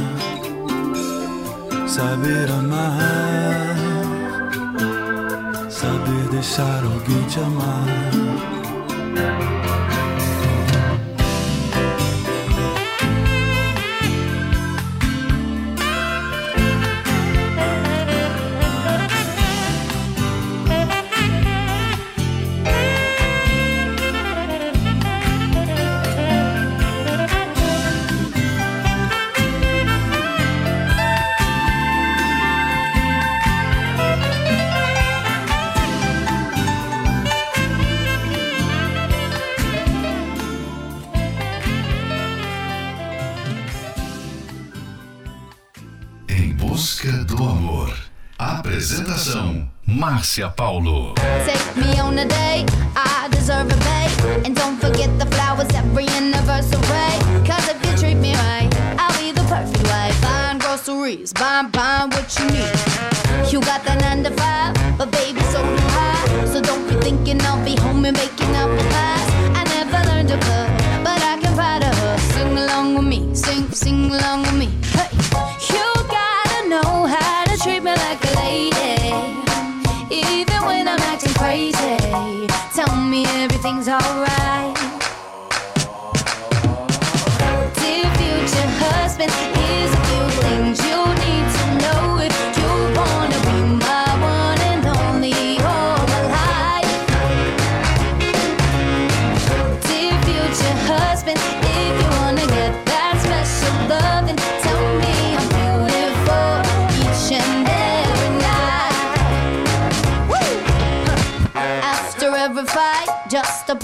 Saber 1.86 2.50
amar, 2.50 3.76
saber 5.70 6.28
deixar 6.32 6.82
alguém 6.82 7.22
te 7.28 7.38
amar. 7.38 7.86
Márcia 50.32 50.56
Paulo. 50.56 51.12
Take 51.44 51.76
me 51.76 52.00
on 52.00 52.18
a 52.18 52.24
date, 52.24 52.64
I 52.96 53.28
deserve 53.30 53.66
a 53.66 53.76
bait. 53.76 54.46
And 54.46 54.56
don't 54.56 54.80
forget 54.80 55.10
the 55.18 55.26
flowers 55.26 55.68
every 55.74 56.06
anniversary. 56.08 56.80
Cause 57.44 57.68
if 57.68 57.76
you 57.84 57.98
treat 57.98 58.14
me 58.14 58.32
right, 58.34 58.70
I'll 58.98 59.12
be 59.20 59.32
the 59.32 59.42
perfect 59.42 59.84
wife. 59.84 60.22
Buying 60.22 60.58
groceries, 60.58 61.34
buying, 61.34 61.68
buying 61.68 62.01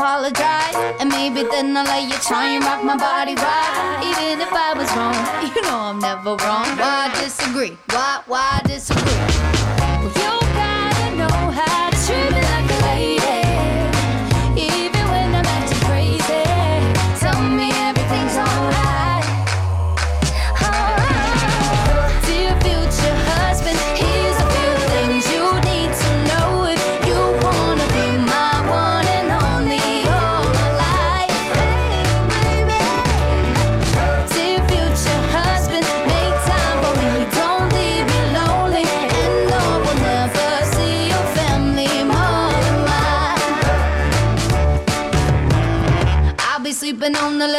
apologize. 0.09 0.75
And 1.01 1.11
maybe 1.11 1.43
then 1.43 1.77
I'll 1.77 1.85
let 1.85 2.09
you 2.09 2.19
try 2.25 2.55
and 2.55 2.65
rock 2.65 2.83
my 2.83 2.97
body 2.97 3.35
right. 3.35 4.01
Even 4.09 4.41
if 4.41 4.53
I 4.53 4.73
was 4.73 4.89
wrong, 4.97 5.21
you 5.55 5.61
know 5.63 5.79
I'm 5.91 5.99
never 5.99 6.33
wrong. 6.45 6.69
Why 6.81 7.13
disagree? 7.21 7.77
Why, 7.91 8.23
why 8.27 8.63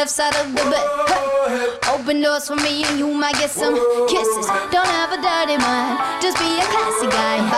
left 0.00 0.10
side 0.10 0.34
of 0.36 0.46
the 0.52 0.64
bed. 0.72 1.78
Open 1.92 2.22
doors 2.22 2.48
for 2.48 2.56
me 2.56 2.84
and 2.84 2.98
you 2.98 3.08
might 3.12 3.34
get 3.34 3.50
some 3.50 3.74
kisses. 4.08 4.46
Don't 4.72 4.92
have 4.98 5.12
a 5.12 5.20
dirty 5.20 5.58
mind, 5.60 6.22
just 6.22 6.38
be 6.38 6.58
a 6.58 6.64
classy 6.72 7.06
guy. 7.08 7.49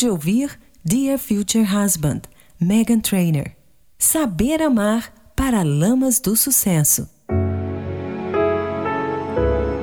De 0.00 0.08
ouvir 0.08 0.58
Dear 0.82 1.18
Future 1.18 1.62
Husband, 1.62 2.22
Megan 2.58 3.00
Trainor. 3.00 3.50
Saber 3.98 4.62
amar 4.62 5.12
para 5.36 5.62
lamas 5.62 6.18
do 6.18 6.34
sucesso. 6.34 7.06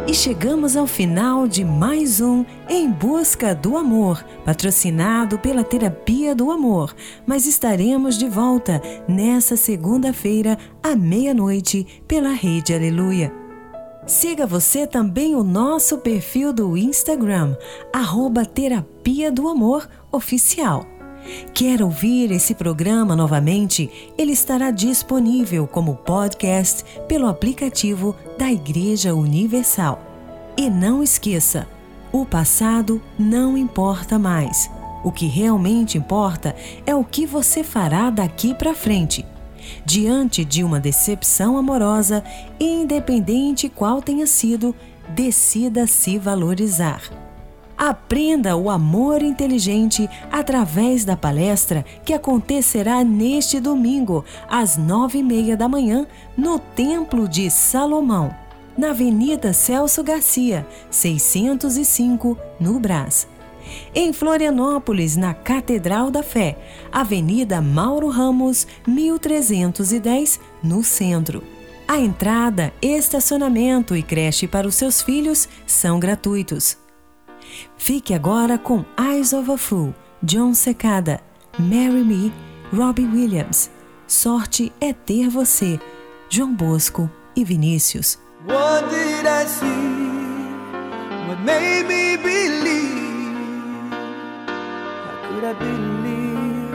E 0.07 0.13
chegamos 0.15 0.76
ao 0.76 0.88
final 0.88 1.47
de 1.47 1.63
mais 1.63 2.20
um 2.20 2.43
Em 2.68 2.89
Busca 2.89 3.53
do 3.53 3.78
Amor, 3.78 4.26
patrocinado 4.43 5.38
pela 5.38 5.63
Terapia 5.63 6.34
do 6.34 6.49
Amor. 6.49 6.95
Mas 7.24 7.45
estaremos 7.45 8.18
de 8.18 8.28
volta 8.28 8.82
nessa 9.07 9.55
segunda-feira, 9.55 10.57
à 10.82 10.95
meia-noite, 10.95 11.86
pela 12.07 12.32
Rede 12.32 12.74
Aleluia. 12.74 13.46
Siga 14.07 14.47
você 14.47 14.87
também 14.87 15.35
o 15.35 15.43
nosso 15.43 15.97
perfil 15.97 16.53
do 16.53 16.77
Instagram, 16.77 17.57
arroba 17.91 18.45
Terapia 18.45 19.29
do 19.29 19.49
Amor 19.49 19.85
Oficial. 20.09 20.85
Quer 21.53 21.81
ouvir 21.81 22.31
esse 22.31 22.55
programa 22.55 23.17
novamente? 23.17 24.13
Ele 24.17 24.31
estará 24.31 24.71
disponível 24.71 25.67
como 25.67 25.97
podcast 25.97 26.85
pelo 27.05 27.27
aplicativo 27.27 28.15
da 28.37 28.49
Igreja 28.49 29.13
Universal. 29.13 30.01
E 30.55 30.69
não 30.69 31.03
esqueça, 31.03 31.67
o 32.09 32.25
passado 32.25 33.01
não 33.19 33.57
importa 33.57 34.17
mais. 34.17 34.71
O 35.03 35.11
que 35.11 35.27
realmente 35.27 35.97
importa 35.97 36.55
é 36.85 36.95
o 36.95 37.03
que 37.03 37.25
você 37.25 37.61
fará 37.61 38.09
daqui 38.09 38.53
para 38.53 38.73
frente. 38.73 39.25
Diante 39.86 40.43
de 40.43 40.63
uma 40.63 40.80
decepção 40.80 41.57
amorosa, 41.57 42.24
independente 42.59 43.70
qual 43.70 44.01
tenha 44.01 44.28
sido, 44.28 44.76
decida 45.09 45.88
se 45.88 46.18
valorizar. 46.18 47.01
Aprenda 47.78 48.55
o 48.55 48.72
amor 48.72 49.22
inteligente 49.22 50.09
através 50.32 51.05
da 51.05 51.15
palestra 51.15 51.86
que 52.03 52.11
acontecerá 52.11 53.03
neste 53.03 53.59
domingo, 53.59 54.26
às 54.49 54.78
nove 54.78 55.20
e 55.20 55.24
meia 55.24 55.55
da 55.55 55.70
manhã, 55.70 56.07
no 56.36 56.57
Templo 56.57 57.28
de 57.28 57.51
Salomão, 57.51 58.34
na 58.76 58.89
Avenida 58.89 59.53
Celso 59.53 60.03
Garcia, 60.03 60.65
605, 60.89 62.36
no 62.59 62.80
Brás. 62.80 63.28
Em 63.93 64.13
Florianópolis, 64.13 65.15
na 65.15 65.34
Catedral 65.34 66.11
da 66.11 66.24
Fé, 66.24 66.57
Avenida 66.91 67.61
Mauro 67.61 68.09
Ramos, 68.09 68.68
1310, 68.88 70.39
no 70.63 70.84
centro. 70.84 71.43
A 71.88 71.97
entrada, 71.97 72.74
estacionamento 72.82 73.95
e 73.95 74.03
creche 74.03 74.47
para 74.47 74.68
os 74.68 74.76
seus 74.76 75.01
filhos 75.01 75.47
são 75.65 75.99
gratuitos. 75.99 76.78
Fique 77.78 78.13
agora 78.13 78.57
com 78.57 78.84
Eyes 78.99 79.32
of 79.32 79.49
a 79.49 79.57
Fool, 79.57 79.95
John 80.22 80.53
Secada, 80.53 81.22
Marry 81.57 82.03
Me, 82.03 82.34
Robbie 82.76 83.05
Williams. 83.05 83.70
Sorte 84.05 84.72
é 84.82 84.91
ter 84.91 85.30
você, 85.30 85.80
João 86.30 86.53
Bosco 86.53 87.09
e 87.36 87.43
Vinícius. 87.45 88.20
What 88.45 88.89
did 88.89 89.26
I 89.26 89.45
see? 89.47 89.65
What 91.28 91.41
made 91.43 91.88
me 91.88 92.18
believe? 92.18 92.76
Could 95.38 95.45
I 95.45 95.53
believe 95.53 96.73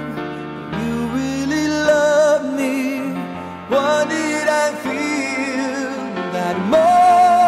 you 0.78 0.94
really 1.18 1.66
love 1.66 2.54
me? 2.56 3.00
What 3.68 4.08
did 4.08 4.46
I 4.46 4.72
feel 4.84 6.32
that 6.32 6.56
moment? 6.70 7.41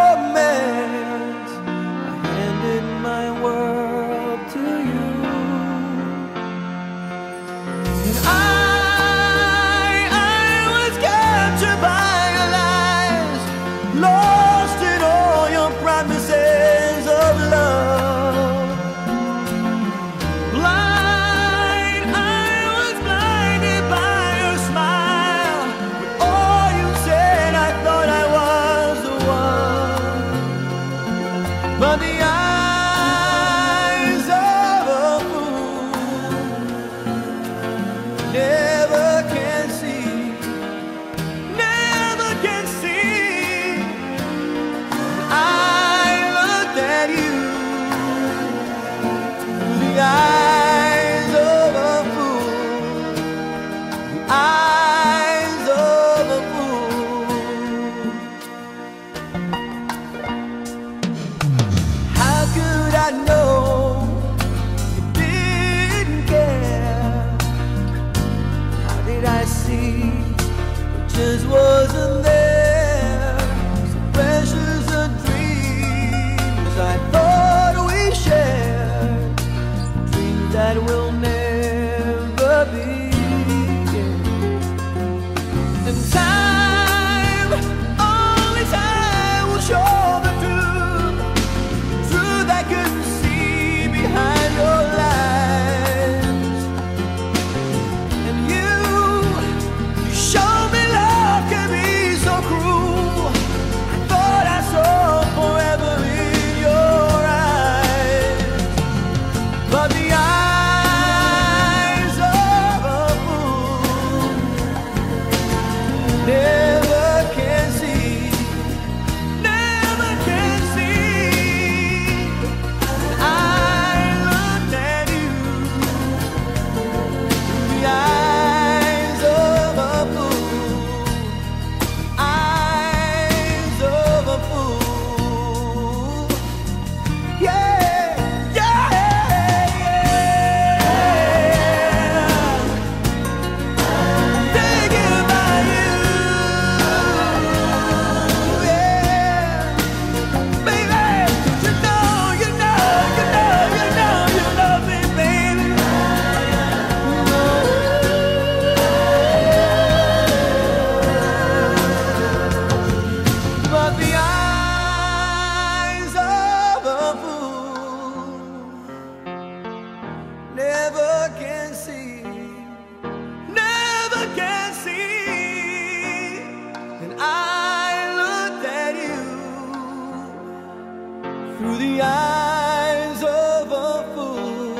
through 181.56 181.78
the 181.78 182.00
eyes 182.02 183.22
of 183.22 183.70
a 183.70 184.04
fool, 184.14 184.74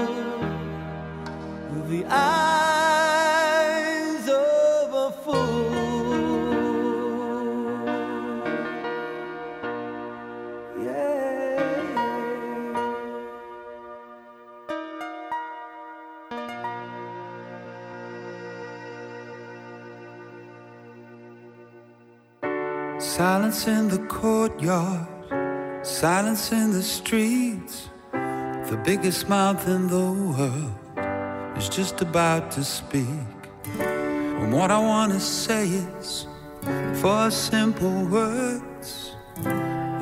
through 1.68 1.89
the 1.89 2.05
eyes 2.11 3.09
of 4.29 4.95
a 4.95 5.11
fool. 5.22 5.72
Yeah. 10.83 11.61
Silence 22.99 23.66
in 23.68 23.89
the 23.89 23.99
courtyard 24.09 25.03
silence 26.05 26.52
in 26.52 26.70
the 26.70 26.82
streets. 26.82 27.88
The 28.12 28.78
biggest 28.84 29.26
mouth 29.26 29.66
in 29.66 29.86
the 29.86 30.12
world 30.36 31.57
is 31.57 31.70
just 31.70 32.02
about 32.02 32.50
to 32.50 32.62
speak. 32.62 33.30
And 33.80 34.52
what 34.52 34.70
I 34.70 34.78
want 34.78 35.14
to 35.14 35.18
say 35.18 35.66
is 35.66 36.26
four 37.00 37.30
simple 37.30 38.05
words 38.05 39.16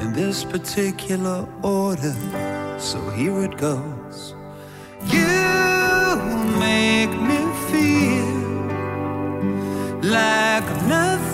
in 0.02 0.12
this 0.12 0.42
particular 0.42 1.46
order. 1.62 2.16
So 2.80 2.98
here 3.10 3.38
it 3.44 3.56
goes. 3.56 4.34
You 5.06 5.36
make 6.66 7.14
me 7.30 7.40
feel 7.70 8.40
like 10.02 10.66
nothing 10.88 11.31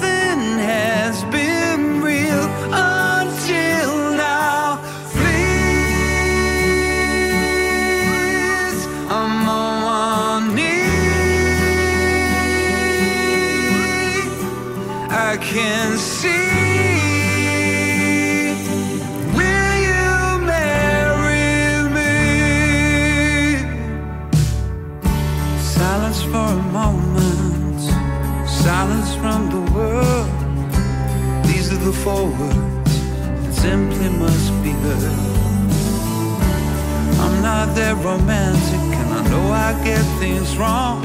That 37.78 38.04
romantic, 38.04 38.98
and 39.00 39.10
I 39.14 39.22
know 39.30 39.52
I 39.52 39.72
get 39.84 40.02
things 40.18 40.56
wrong. 40.58 41.04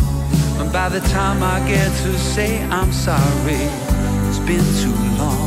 And 0.58 0.74
by 0.74 0.90
the 0.90 1.02
time 1.02 1.44
I 1.44 1.60
get 1.68 1.86
to 2.02 2.18
say 2.18 2.64
I'm 2.64 2.92
sorry, 2.92 3.62
it's 4.28 4.40
been 4.40 4.66
too 4.82 4.98
long. 5.20 5.43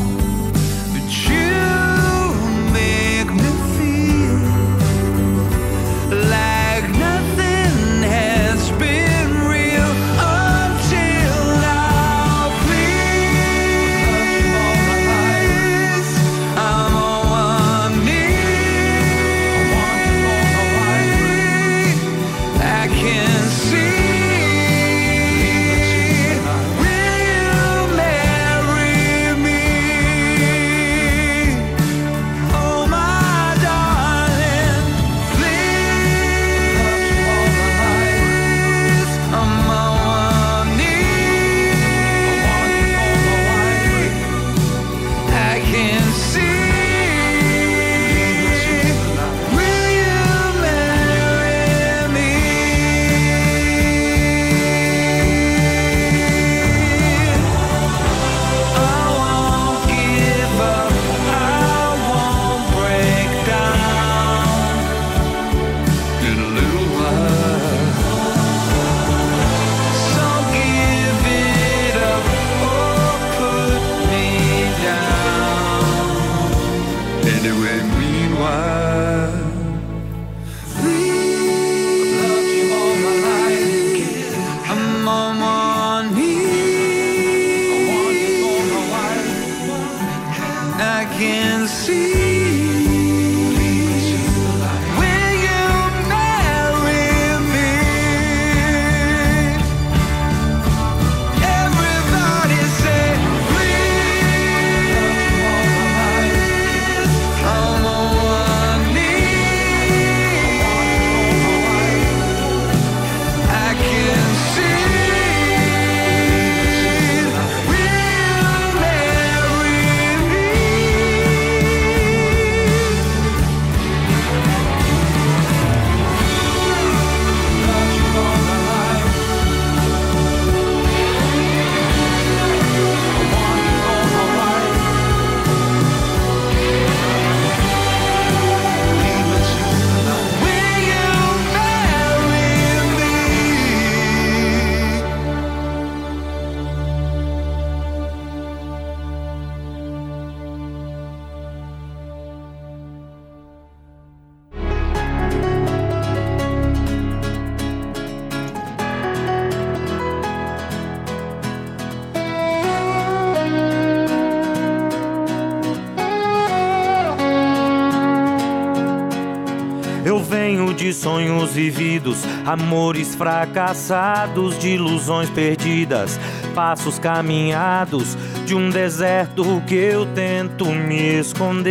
Amores 172.59 173.15
fracassados, 173.15 174.59
de 174.59 174.71
ilusões 174.71 175.29
perdidas, 175.31 176.19
passos 176.55 176.99
caminhados 176.99 178.17
de 178.47 178.55
um 178.55 178.71
deserto 178.71 179.63
que 179.67 179.75
eu 179.75 180.07
tento 180.07 180.65
me 180.67 181.19
esconder. 181.19 181.67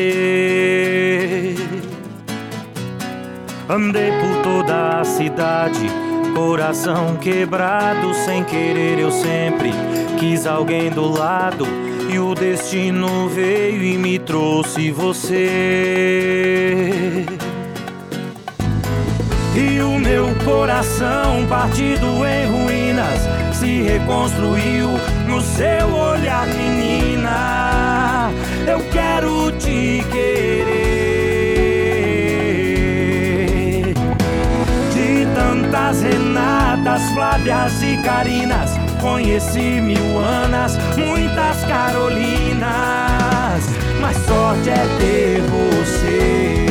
Andei 3.67 4.11
por 4.11 4.43
toda 4.43 4.99
a 4.99 5.03
cidade, 5.03 5.89
coração 6.35 7.15
quebrado, 7.17 8.13
sem 8.13 8.43
querer 8.43 8.99
eu 8.99 9.09
sempre 9.09 9.71
quis 10.19 10.45
alguém 10.45 10.91
do 10.91 11.09
lado. 11.09 11.65
E 12.07 12.19
o 12.19 12.35
destino 12.35 13.27
veio 13.27 13.81
e 13.83 13.97
me 13.97 14.19
trouxe 14.19 14.91
você. 14.91 15.45
E 19.55 19.79
o 19.79 19.97
meu 19.97 20.35
coração, 20.43 21.45
partido 21.47 22.25
em 22.25 22.45
ruínas, 22.45 23.21
se 23.53 23.83
reconstruiu 23.83 24.89
no 25.27 25.41
seu 25.41 25.95
olhar, 25.95 26.45
menina. 26.47 28.31
Eu 28.67 28.81
quero 28.91 29.53
te 29.53 30.03
querer. 30.11 30.65
De 34.93 35.25
tantas 35.33 36.01
Renatas, 36.01 37.09
Flávias 37.13 37.81
e 37.81 37.95
Carinas, 38.03 38.71
conheci 38.99 39.79
mil 39.79 40.19
Anas, 40.19 40.77
muitas 40.97 41.63
Carolinas, 41.63 42.59
mas 44.01 44.17
sorte 44.25 44.69
é 44.69 44.85
ter 44.99 45.41
você. 45.43 46.64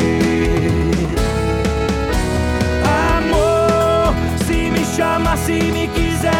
Se 5.46 5.52
me 5.72 5.86
quiser, 5.88 6.33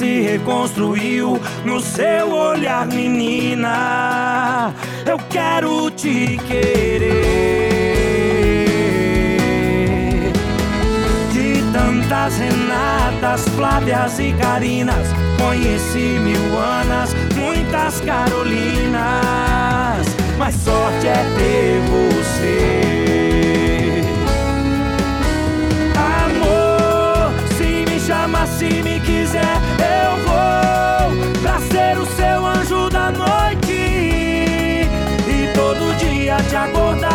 se 0.00 0.22
reconstruiu 0.22 1.38
no 1.62 1.78
seu 1.78 2.32
olhar, 2.32 2.86
menina. 2.86 4.72
Eu 5.04 5.18
quero 5.28 5.90
te 5.90 6.38
querer. 6.48 7.60
De 11.34 11.62
tantas 11.70 12.38
Renatas, 12.38 13.46
Flávias 13.50 14.18
e 14.18 14.32
Carinas, 14.40 15.06
conheci 15.38 16.18
mil 16.18 16.58
Anas, 16.58 17.14
muitas 17.36 18.00
Carolinas, 18.00 18.96
mas 20.38 20.54
sorte 20.54 21.08
é 21.08 21.22
ter 21.36 21.78
você. 21.90 22.80
Amor, 26.24 27.34
se 28.46 28.82
me 28.82 28.89
agora. 36.60 37.09